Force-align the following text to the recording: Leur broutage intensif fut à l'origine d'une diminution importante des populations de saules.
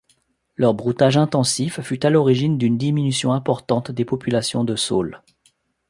Leur 0.55 0.73
broutage 0.73 1.15
intensif 1.15 1.79
fut 1.81 2.03
à 2.03 2.09
l'origine 2.09 2.57
d'une 2.57 2.75
diminution 2.75 3.33
importante 3.33 3.91
des 3.91 4.03
populations 4.03 4.63
de 4.63 4.75
saules. 4.75 5.21